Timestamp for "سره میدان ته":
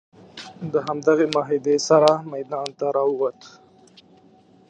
1.89-2.85